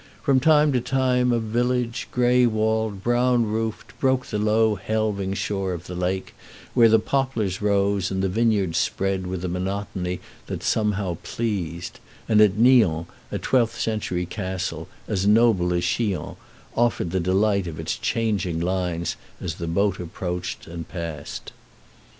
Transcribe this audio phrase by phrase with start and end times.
[0.23, 5.73] From time to time a village, gray walled, brown roofed, broke the low helving shore
[5.73, 6.33] of the lake,
[6.73, 12.41] where the poplars rose and the vineyards spread with a monotony that somehow pleased; and
[12.41, 16.35] at Nyon a twelfth century castle, as noble as Chillon,
[16.75, 21.51] offered the delight of its changing lines as the boat approached and passed.